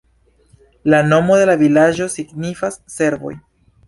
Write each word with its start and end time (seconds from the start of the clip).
La 0.93 1.01
nomo 1.09 1.37
de 1.41 1.45
la 1.49 1.55
vilaĝo 1.59 2.07
signifas 2.13 2.79
"serboj". 2.95 3.35